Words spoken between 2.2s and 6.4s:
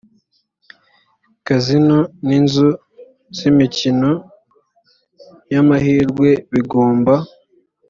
n inzu z imikino y amahirwe